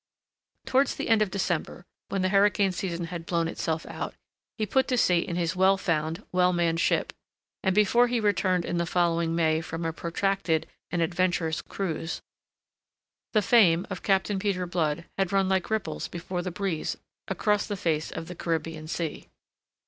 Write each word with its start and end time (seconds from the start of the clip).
Towards 0.65 0.95
the 0.95 1.09
end 1.09 1.21
of 1.21 1.29
December, 1.29 1.85
when 2.09 2.23
the 2.23 2.29
hurricane 2.29 2.71
season 2.71 3.03
had 3.13 3.23
blown 3.27 3.47
itself 3.47 3.85
out, 3.85 4.15
he 4.57 4.65
put 4.65 4.87
to 4.87 4.97
sea 4.97 5.19
in 5.19 5.35
his 5.35 5.55
well 5.55 5.77
found, 5.77 6.23
well 6.31 6.51
manned 6.51 6.79
ship, 6.79 7.13
and 7.61 7.75
before 7.75 8.07
he 8.07 8.19
returned 8.19 8.65
in 8.65 8.77
the 8.77 8.87
following 8.87 9.35
May 9.35 9.61
from 9.61 9.85
a 9.85 9.93
protracted 9.93 10.65
and 10.89 11.03
adventurous 11.03 11.61
cruise, 11.61 12.19
the 13.33 13.43
fame 13.43 13.85
of 13.91 14.01
Captain 14.01 14.39
Peter 14.39 14.65
Blood 14.65 15.05
had 15.19 15.31
run 15.31 15.47
like 15.47 15.69
ripples 15.69 16.07
before 16.07 16.41
the 16.41 16.49
breeze 16.49 16.97
across 17.27 17.67
the 17.67 17.77
face 17.77 18.09
of 18.09 18.27
the 18.27 18.33
Caribbean 18.33 18.87
Sea. 18.87 19.27